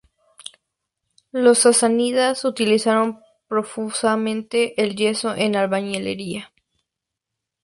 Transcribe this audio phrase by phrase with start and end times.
[1.31, 6.51] Los Sasánidas utilizaron profusamente el yeso en albañilería.